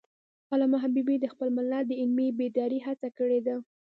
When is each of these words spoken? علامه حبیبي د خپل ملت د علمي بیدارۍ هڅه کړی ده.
علامه 0.51 0.77
حبیبي 0.83 1.15
د 1.19 1.25
خپل 1.33 1.47
ملت 1.57 1.83
د 1.87 1.91
علمي 2.01 2.27
بیدارۍ 2.39 2.79
هڅه 2.87 3.07
کړی 3.17 3.39
ده. 3.47 3.55